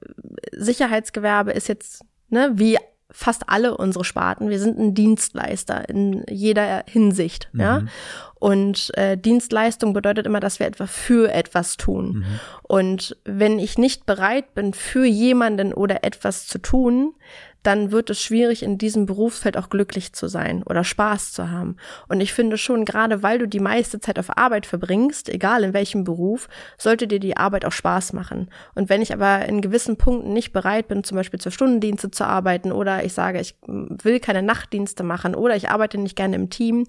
[0.52, 2.78] Sicherheitsgewerbe ist jetzt ne, wie
[3.12, 4.50] fast alle unsere Sparten.
[4.50, 7.60] Wir sind ein Dienstleister in jeder Hinsicht, mhm.
[7.60, 7.84] ja.
[8.36, 12.20] Und äh, Dienstleistung bedeutet immer, dass wir etwa für etwas tun.
[12.20, 12.26] Mhm.
[12.64, 17.14] Und wenn ich nicht bereit bin, für jemanden oder etwas zu tun,
[17.64, 21.78] dann wird es schwierig, in diesem Berufsfeld auch glücklich zu sein oder Spaß zu haben.
[22.08, 25.74] Und ich finde schon, gerade weil du die meiste Zeit auf Arbeit verbringst, egal in
[25.74, 28.50] welchem Beruf, sollte dir die Arbeit auch Spaß machen.
[28.74, 32.26] Und wenn ich aber in gewissen Punkten nicht bereit bin, zum Beispiel zur Stundendienste zu
[32.26, 36.50] arbeiten oder ich sage, ich will keine Nachtdienste machen oder ich arbeite nicht gerne im
[36.50, 36.88] Team,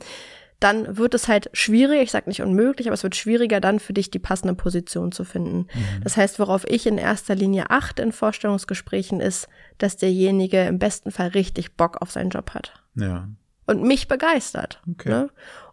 [0.62, 3.92] dann wird es halt schwierig, ich sage nicht unmöglich, aber es wird schwieriger dann für
[3.92, 5.66] dich die passende Position zu finden.
[5.75, 6.03] Mhm.
[6.05, 9.48] Das heißt, worauf ich in erster Linie achte in Vorstellungsgesprächen ist,
[9.79, 12.75] dass derjenige im besten Fall richtig Bock auf seinen Job hat.
[12.94, 13.29] Ja.
[13.66, 14.81] Und mich begeistert.
[14.90, 15.09] Okay.
[15.09, 15.31] Ne?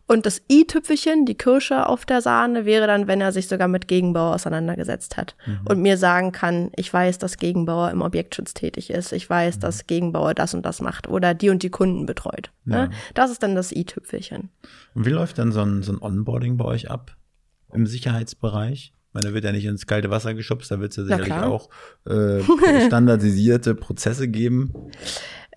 [0.09, 3.87] Und das i-Tüpfelchen, die Kirsche auf der Sahne, wäre dann, wenn er sich sogar mit
[3.87, 5.59] Gegenbauer auseinandergesetzt hat mhm.
[5.65, 9.59] und mir sagen kann, ich weiß, dass Gegenbauer im Objektschutz tätig ist, ich weiß, mhm.
[9.59, 12.49] dass Gegenbauer das und das macht oder die und die Kunden betreut.
[12.65, 12.87] Ja.
[12.87, 12.89] Ne?
[13.13, 14.49] Das ist dann das i-Tüpfelchen.
[14.95, 17.15] Und wie läuft dann so ein, so ein Onboarding bei euch ab
[17.71, 18.93] im Sicherheitsbereich?
[19.09, 21.33] Ich meine, da wird ja nicht ins kalte Wasser geschubst, da wird es ja sicherlich
[21.33, 21.69] auch
[22.07, 22.41] äh,
[22.87, 24.73] standardisierte Prozesse geben.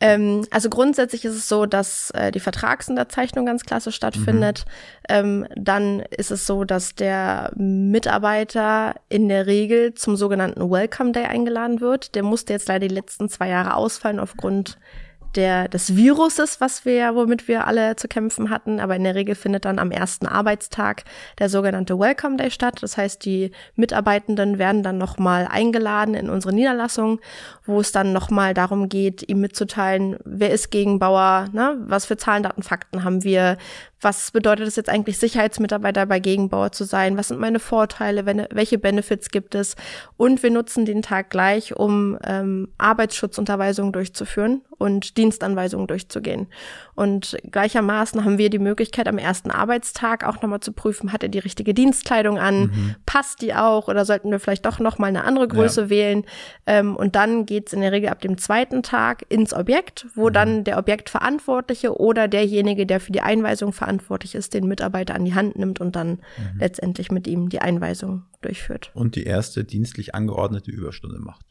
[0.02, 4.64] Ähm, also grundsätzlich ist es so, dass äh, die Vertragsunterzeichnung ganz klasse stattfindet.
[4.66, 5.06] Mhm.
[5.08, 11.26] Ähm, dann ist es so, dass der Mitarbeiter in der Regel zum sogenannten Welcome Day
[11.26, 12.16] eingeladen wird.
[12.16, 14.76] Der musste jetzt leider die letzten zwei Jahre ausfallen aufgrund
[15.37, 18.81] der, des Viruses, was wir, womit wir alle zu kämpfen hatten.
[18.81, 21.05] Aber in der Regel findet dann am ersten Arbeitstag
[21.38, 22.79] der sogenannte Welcome Day statt.
[22.81, 27.21] Das heißt, die Mitarbeitenden werden dann nochmal eingeladen in unsere Niederlassung,
[27.64, 31.77] wo es dann nochmal darum geht, ihm mitzuteilen, wer ist Gegenbauer, ne?
[31.87, 33.59] was für Zahlen, Daten, Fakten haben wir,
[34.02, 37.16] was bedeutet es jetzt eigentlich, Sicherheitsmitarbeiter bei Gegenbauer zu sein?
[37.16, 38.26] Was sind meine Vorteile?
[38.50, 39.76] welche Benefits gibt es?
[40.16, 46.48] Und wir nutzen den Tag gleich, um ähm, Arbeitsschutzunterweisungen durchzuführen und Dienstanweisungen durchzugehen.
[46.94, 51.28] Und gleichermaßen haben wir die Möglichkeit, am ersten Arbeitstag auch nochmal zu prüfen, hat er
[51.28, 52.60] die richtige Dienstkleidung an?
[52.60, 52.94] Mhm.
[53.06, 53.86] Passt die auch?
[53.86, 55.90] Oder sollten wir vielleicht doch nochmal eine andere Größe ja.
[55.90, 56.24] wählen?
[56.66, 60.32] Ähm, und dann geht's in der Regel ab dem zweiten Tag ins Objekt, wo mhm.
[60.32, 65.24] dann der Objektverantwortliche oder derjenige, der für die Einweisung verantwortlich verantwortlich ist, den Mitarbeiter an
[65.24, 66.59] die Hand nimmt und dann mhm.
[66.59, 68.90] letztendlich mit ihm die Einweisung durchführt.
[68.94, 71.44] Und die erste dienstlich angeordnete Überstunde macht.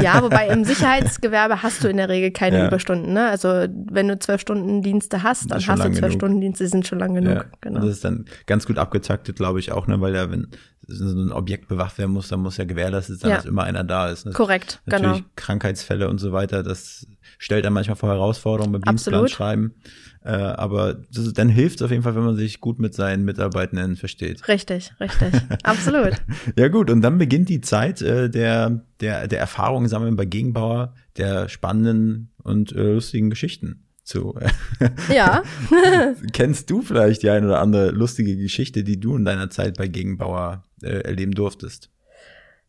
[0.00, 2.66] Ja, wobei im Sicherheitsgewerbe hast du in der Regel keine ja.
[2.68, 3.12] Überstunden.
[3.12, 3.28] Ne?
[3.28, 6.86] Also wenn du zwölf Stunden Dienste hast, dann hast du zwölf Stunden Dienste, die sind
[6.86, 7.34] schon lang genug.
[7.34, 7.44] Ja.
[7.60, 7.80] Genau.
[7.80, 10.00] Das ist dann ganz gut abgetaktet, glaube ich auch, ne?
[10.00, 10.48] weil ja, wenn
[10.86, 13.36] so ein Objekt bewacht werden muss, dann muss ja gewährleistet sein, ja.
[13.36, 14.24] dass immer einer da ist.
[14.24, 14.32] Ne?
[14.32, 15.28] Korrekt, Natürlich genau.
[15.36, 17.06] Krankheitsfälle und so weiter, das
[17.38, 19.74] stellt dann manchmal vor Herausforderungen beim Dienstplan schreiben.
[20.22, 23.24] Äh, aber das, dann hilft es auf jeden Fall, wenn man sich gut mit seinen
[23.24, 24.46] Mitarbeitenden versteht.
[24.48, 25.32] Richtig, richtig.
[25.62, 26.12] Absolut.
[26.56, 30.94] ja gut, und dann beginnt die Zeit äh, der, der, der Erfahrungen sammeln bei Gegenbauer,
[31.16, 34.34] der spannenden und äh, lustigen Geschichten zu.
[35.14, 35.42] ja.
[36.32, 39.86] Kennst du vielleicht die eine oder andere lustige Geschichte, die du in deiner Zeit bei
[39.86, 41.90] Gegenbauer äh, erleben durftest?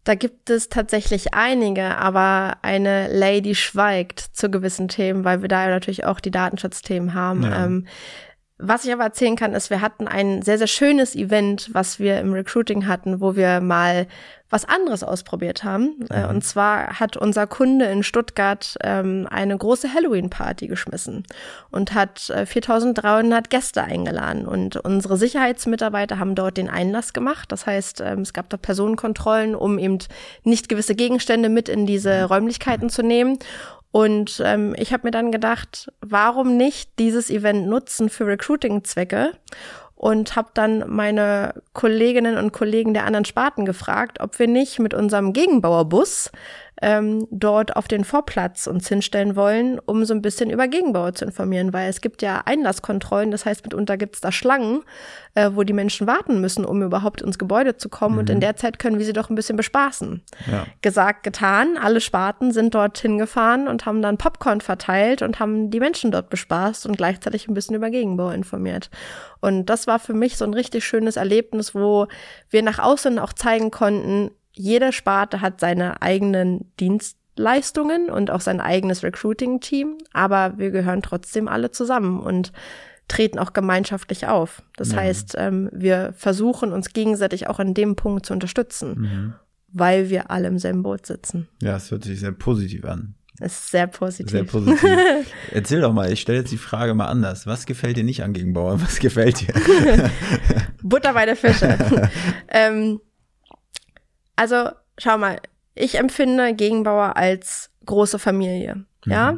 [0.04, 5.68] Da gibt es tatsächlich einige, aber eine Lady schweigt zu gewissen Themen, weil wir da
[5.68, 7.44] natürlich auch die Datenschutzthemen haben.
[7.44, 7.66] Ja.
[7.66, 7.88] Ähm,
[8.62, 12.20] was ich aber erzählen kann, ist, wir hatten ein sehr, sehr schönes Event, was wir
[12.20, 14.06] im Recruiting hatten, wo wir mal
[14.50, 16.06] was anderes ausprobiert haben.
[16.10, 16.30] Äh, mhm.
[16.30, 21.24] Und zwar hat unser Kunde in Stuttgart ähm, eine große Halloween-Party geschmissen
[21.72, 24.46] und hat äh, 4300 Gäste eingeladen.
[24.46, 27.52] Und unsere Sicherheitsmitarbeiter haben dort den Einlass gemacht.
[27.52, 30.00] Das heißt, ähm, es gab da Personenkontrollen, um eben
[30.44, 33.40] nicht gewisse Gegenstände mit in diese Räumlichkeiten zu nehmen.
[33.92, 39.34] Und ähm, ich habe mir dann gedacht, warum nicht dieses Event nutzen für Recruiting-Zwecke?
[39.96, 44.94] Und habe dann meine Kolleginnen und Kollegen der anderen Sparten gefragt, ob wir nicht mit
[44.94, 46.32] unserem Gegenbauerbus
[46.82, 51.26] ähm, dort auf den Vorplatz uns hinstellen wollen, um so ein bisschen über Gegenbauer zu
[51.26, 54.84] informieren, weil es gibt ja Einlasskontrollen, das heißt mitunter gibt es da Schlangen,
[55.36, 58.20] äh, wo die Menschen warten müssen, um überhaupt ins Gebäude zu kommen mhm.
[58.20, 58.42] und in mhm.
[58.42, 60.22] der Zeit können wir sie doch ein bisschen bespaßen.
[60.50, 60.66] Ja.
[60.82, 65.80] Gesagt, getan, alle Sparten sind dort hingefahren und haben dann Popcorn verteilt und haben die
[65.80, 68.90] Menschen dort bespaßt und gleichzeitig ein bisschen über Gegenbau informiert.
[69.42, 72.08] Und das war für mich so ein richtig schönes Erlebnis, wo
[72.50, 78.60] wir nach außen auch zeigen konnten, jede Sparte hat seine eigenen Dienstleistungen und auch sein
[78.60, 82.52] eigenes Recruiting-Team, aber wir gehören trotzdem alle zusammen und
[83.08, 84.62] treten auch gemeinschaftlich auf.
[84.76, 84.96] Das mhm.
[84.98, 89.00] heißt, ähm, wir versuchen uns gegenseitig auch in dem Punkt zu unterstützen.
[89.00, 89.34] Mhm.
[89.72, 91.48] weil wir alle im selben Boot sitzen.
[91.62, 93.14] Ja, es hört sich sehr positiv an.
[93.40, 94.32] Es ist sehr positiv.
[94.32, 94.84] Sehr positiv.
[95.52, 97.48] Erzähl doch mal, ich stelle jetzt die Frage mal anders.
[97.48, 98.82] Was gefällt dir nicht an Gegenbauer?
[98.82, 99.54] Was gefällt dir?
[100.84, 101.78] Butter bei der Fische.
[102.50, 103.00] ähm,
[104.40, 105.42] also, schau mal,
[105.76, 108.86] ich empfinde Gegenbauer als große Familie.
[109.04, 109.12] Mhm.
[109.12, 109.38] Ja.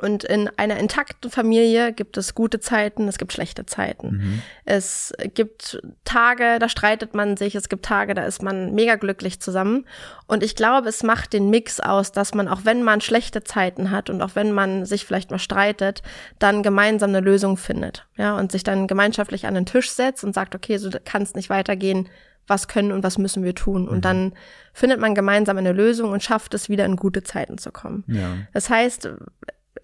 [0.00, 4.10] Und in einer intakten Familie gibt es gute Zeiten, es gibt schlechte Zeiten.
[4.10, 4.42] Mhm.
[4.64, 9.40] Es gibt Tage, da streitet man sich, es gibt Tage, da ist man mega glücklich
[9.40, 9.86] zusammen.
[10.28, 13.90] Und ich glaube, es macht den Mix aus, dass man, auch wenn man schlechte Zeiten
[13.90, 16.02] hat und auch wenn man sich vielleicht mal streitet,
[16.38, 18.06] dann gemeinsam eine Lösung findet.
[18.16, 21.34] Ja, und sich dann gemeinschaftlich an den Tisch setzt und sagt, okay, so kann es
[21.34, 22.08] nicht weitergehen
[22.46, 23.88] was können und was müssen wir tun.
[23.88, 24.02] Und mhm.
[24.02, 24.32] dann
[24.72, 28.04] findet man gemeinsam eine Lösung und schafft es wieder in gute Zeiten zu kommen.
[28.06, 28.36] Ja.
[28.52, 29.08] Das heißt,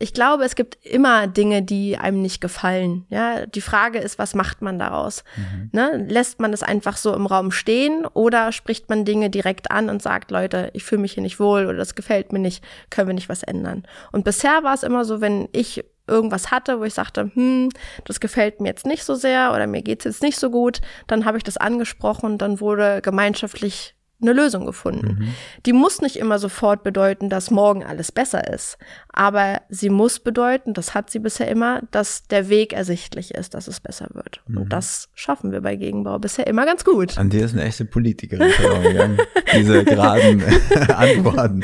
[0.01, 3.05] ich glaube, es gibt immer Dinge, die einem nicht gefallen.
[3.09, 5.25] Ja, die Frage ist, was macht man daraus?
[5.37, 5.71] Mhm.
[5.73, 6.07] Ne?
[6.09, 10.03] Lässt man es einfach so im Raum stehen oder spricht man Dinge direkt an und
[10.03, 13.15] sagt, Leute, ich fühle mich hier nicht wohl oder das gefällt mir nicht, können wir
[13.15, 13.85] nicht was ändern?
[14.13, 17.69] Und bisher war es immer so, wenn ich irgendwas hatte, wo ich sagte, hm,
[18.05, 21.25] das gefällt mir jetzt nicht so sehr oder mir geht's jetzt nicht so gut, dann
[21.25, 25.19] habe ich das angesprochen dann wurde gemeinschaftlich eine Lösung gefunden.
[25.21, 25.35] Mhm.
[25.65, 28.77] Die muss nicht immer sofort bedeuten, dass morgen alles besser ist,
[29.13, 33.69] aber sie muss bedeuten, das hat sie bisher immer, dass der Weg ersichtlich ist, dass
[33.69, 34.41] es besser wird.
[34.49, 34.59] Mhm.
[34.59, 37.17] Und das schaffen wir bei Gegenbau bisher immer ganz gut.
[37.17, 38.51] An dir ist eine echte Politikerin
[38.83, 39.19] gegangen.
[39.55, 40.43] Diese geraden
[40.89, 41.63] Antworten.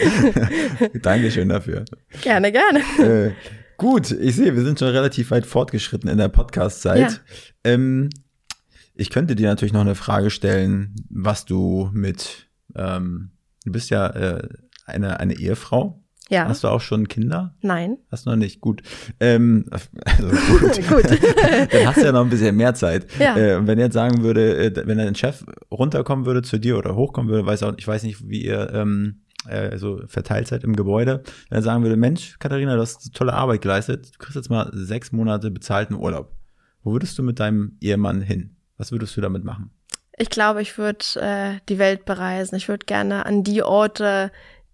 [1.02, 1.84] Dankeschön dafür.
[2.22, 2.80] Gerne, gerne.
[3.00, 3.32] Äh,
[3.76, 7.22] gut, ich sehe, wir sind schon relativ weit fortgeschritten in der Podcast-Zeit.
[7.64, 7.72] Ja.
[7.72, 8.10] Ähm,
[8.94, 13.32] ich könnte dir natürlich noch eine Frage stellen, was du mit, ähm,
[13.64, 14.48] du bist ja äh,
[14.86, 16.00] eine, eine Ehefrau.
[16.30, 16.48] Ja.
[16.48, 17.54] Hast du auch schon Kinder?
[17.60, 17.98] Nein.
[18.10, 18.60] Hast du noch nicht?
[18.60, 18.82] Gut.
[19.20, 20.88] Ähm, also gut.
[20.88, 21.04] gut.
[21.72, 23.06] Dann hast du ja noch ein bisschen mehr Zeit.
[23.18, 23.36] Ja.
[23.36, 26.96] Äh, wenn er jetzt sagen würde, äh, wenn dein Chef runterkommen würde zu dir oder
[26.96, 30.76] hochkommen würde, weiß auch, ich weiß nicht, wie ihr ähm, äh, so verteilt seid im
[30.76, 34.50] Gebäude, wenn er sagen würde, Mensch, Katharina, du hast tolle Arbeit geleistet, du kriegst jetzt
[34.50, 36.32] mal sechs Monate bezahlten Urlaub.
[36.82, 38.56] Wo würdest du mit deinem Ehemann hin?
[38.76, 39.70] Was würdest du damit machen?
[40.16, 42.54] Ich glaube, ich würde äh, die Welt bereisen.
[42.56, 44.30] Ich würde gerne an die Orte,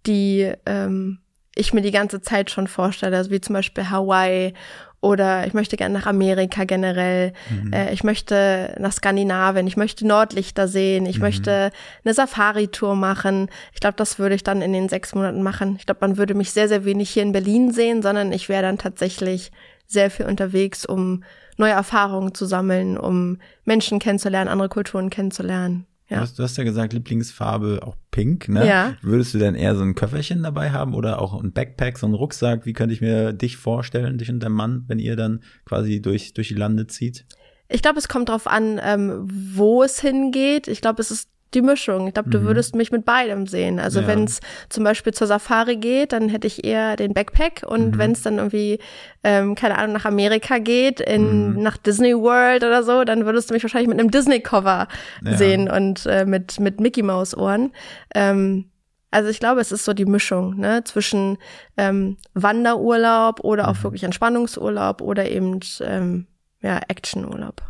[0.07, 1.21] die ähm,
[1.55, 4.55] ich mir die ganze Zeit schon vorstelle, also wie zum Beispiel Hawaii
[5.01, 7.33] oder ich möchte gerne nach Amerika generell.
[7.49, 7.73] Mhm.
[7.73, 9.67] Äh, ich möchte nach Skandinavien.
[9.67, 11.07] Ich möchte Nordlichter sehen.
[11.07, 11.23] Ich mhm.
[11.23, 11.71] möchte
[12.05, 13.49] eine Safari-Tour machen.
[13.73, 15.77] Ich glaube, das würde ich dann in den sechs Monaten machen.
[15.79, 18.63] Ich glaube, man würde mich sehr, sehr wenig hier in Berlin sehen, sondern ich wäre
[18.63, 19.53] dann tatsächlich
[19.87, 21.25] sehr viel unterwegs, um
[21.57, 25.87] neue Erfahrungen zu sammeln, um Menschen kennenzulernen, andere Kulturen kennenzulernen.
[26.11, 26.17] Ja.
[26.17, 28.67] Du, hast, du hast ja gesagt, Lieblingsfarbe auch pink, ne?
[28.67, 28.97] Ja.
[29.01, 32.15] Würdest du denn eher so ein Köfferchen dabei haben oder auch ein Backpack, so ein
[32.15, 32.67] Rucksack?
[32.67, 36.35] Wie könnte ich mir dich vorstellen, dich und dein Mann, wenn ihr dann quasi durch,
[36.35, 37.25] durch die Lande zieht?
[37.69, 40.67] Ich glaube, es kommt drauf an, ähm, wo es hingeht.
[40.67, 42.07] Ich glaube, es ist die Mischung.
[42.07, 42.45] Ich glaube, du mhm.
[42.45, 43.79] würdest mich mit beidem sehen.
[43.81, 44.07] Also ja.
[44.07, 47.99] wenn es zum Beispiel zur Safari geht, dann hätte ich eher den Backpack und mhm.
[47.99, 48.79] wenn es dann irgendwie,
[49.25, 51.63] ähm, keine Ahnung, nach Amerika geht, in, mhm.
[51.63, 54.89] nach Disney World oder so, dann würdest du mich wahrscheinlich mit einem Disney-Cover
[55.25, 55.37] ja.
[55.37, 57.73] sehen und äh, mit, mit Mickey Mouse Ohren.
[58.15, 58.71] Ähm,
[59.11, 61.39] also ich glaube, es ist so die Mischung ne, zwischen
[61.77, 63.83] ähm, Wanderurlaub oder auch mhm.
[63.83, 66.27] wirklich Entspannungsurlaub oder eben ähm,
[66.63, 67.63] ja, Actionurlaub.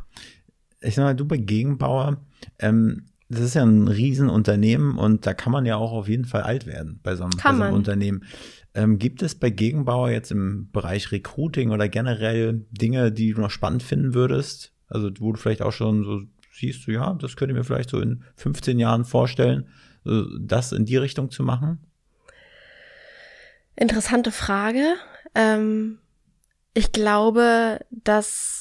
[0.80, 2.18] Ich sag mal, du bei Gegenbauer,
[2.58, 6.42] ähm, das ist ja ein Riesenunternehmen und da kann man ja auch auf jeden Fall
[6.42, 8.24] alt werden bei so einem, bei so einem Unternehmen.
[8.74, 13.50] Ähm, gibt es bei Gegenbauer jetzt im Bereich Recruiting oder generell Dinge, die du noch
[13.50, 14.72] spannend finden würdest?
[14.88, 17.90] Also wo du vielleicht auch schon so siehst, du, ja, das könnte ich mir vielleicht
[17.90, 19.68] so in 15 Jahren vorstellen,
[20.04, 21.78] das in die Richtung zu machen?
[23.76, 24.94] Interessante Frage.
[25.34, 25.98] Ähm,
[26.74, 28.59] ich glaube, dass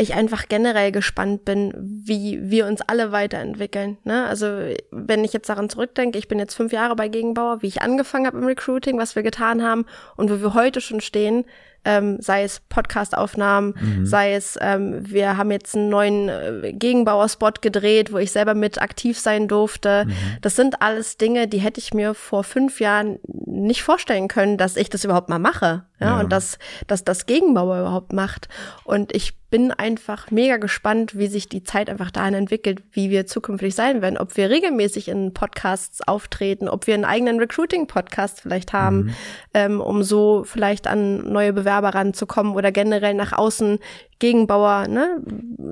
[0.00, 3.98] ich einfach generell gespannt bin, wie wir uns alle weiterentwickeln.
[4.04, 4.26] Ne?
[4.26, 4.46] Also
[4.90, 8.26] wenn ich jetzt daran zurückdenke, ich bin jetzt fünf Jahre bei Gegenbauer, wie ich angefangen
[8.26, 9.84] habe im Recruiting, was wir getan haben
[10.16, 11.44] und wo wir heute schon stehen,
[11.84, 14.06] ähm, sei es Podcast-Aufnahmen, mhm.
[14.06, 18.82] sei es, ähm, wir haben jetzt einen neuen äh, Gegenbauer-Spot gedreht, wo ich selber mit
[18.82, 20.04] aktiv sein durfte.
[20.06, 20.12] Mhm.
[20.42, 24.76] Das sind alles Dinge, die hätte ich mir vor fünf Jahren nicht vorstellen können, dass
[24.76, 25.84] ich das überhaupt mal mache.
[26.00, 26.20] Ja, ja.
[26.20, 28.48] und dass, dass das Gegenbauer überhaupt macht.
[28.84, 33.26] Und ich bin einfach mega gespannt, wie sich die Zeit einfach dahin entwickelt, wie wir
[33.26, 34.16] zukünftig sein werden.
[34.16, 39.14] Ob wir regelmäßig in Podcasts auftreten, ob wir einen eigenen Recruiting-Podcast vielleicht haben, mhm.
[39.54, 43.78] ähm, um so vielleicht an neue Bewerber ranzukommen oder generell nach außen
[44.20, 45.20] Gegenbauer ne,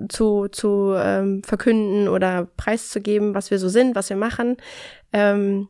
[0.09, 4.57] zu, zu ähm, verkünden oder preiszugeben, was wir so sind, was wir machen.
[5.12, 5.69] Ähm,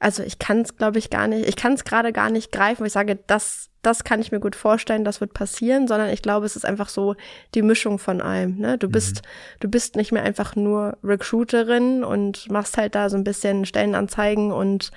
[0.00, 2.80] also ich kann es, glaube ich, gar nicht, ich kann es gerade gar nicht greifen,
[2.80, 6.22] weil ich sage, das, das kann ich mir gut vorstellen, das wird passieren, sondern ich
[6.22, 7.16] glaube, es ist einfach so
[7.54, 8.56] die Mischung von allem.
[8.56, 8.78] Ne?
[8.78, 9.28] Du bist, mhm.
[9.60, 14.52] du bist nicht mehr einfach nur Recruiterin und machst halt da so ein bisschen Stellenanzeigen
[14.52, 14.90] und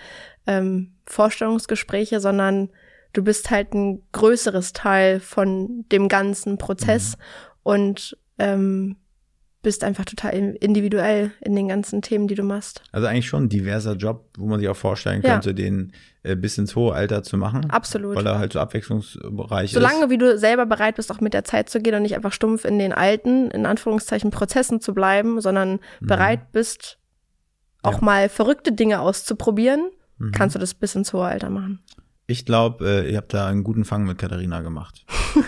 [0.47, 2.69] ähm, Vorstellungsgespräche, sondern
[3.11, 7.23] du bist halt ein größeres Teil von dem ganzen Prozess mhm.
[7.63, 8.95] und ähm,
[9.63, 12.83] bist einfach total individuell in den ganzen Themen, die du machst.
[12.91, 15.53] Also eigentlich schon ein diverser Job, wo man sich auch vorstellen könnte, ja.
[15.53, 17.69] den äh, bis ins hohe Alter zu machen.
[17.71, 18.15] Absolut.
[18.15, 19.73] Weil er halt so abwechslungsreich ist.
[19.73, 22.33] Solange wie du selber bereit bist, auch mit der Zeit zu gehen und nicht einfach
[22.33, 26.07] stumpf in den alten, in Anführungszeichen, Prozessen zu bleiben, sondern mhm.
[26.07, 26.99] bereit bist,
[27.81, 28.01] auch ja.
[28.01, 30.33] mal verrückte Dinge auszuprobieren, mhm.
[30.33, 31.79] kannst du das bis ins hohe Alter machen.
[32.25, 35.05] Ich glaube, äh, ihr habt da einen guten Fang mit Katharina gemacht.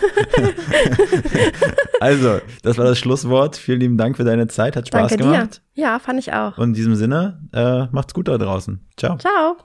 [2.02, 3.56] also, das war das Schlusswort.
[3.56, 4.76] Vielen lieben Dank für deine Zeit.
[4.76, 5.62] Hat Spaß Danke gemacht.
[5.76, 5.84] Dir.
[5.84, 6.58] Ja, fand ich auch.
[6.58, 8.82] Und in diesem Sinne, äh, macht's gut da draußen.
[8.98, 9.18] Ciao.
[9.18, 9.56] Ciao.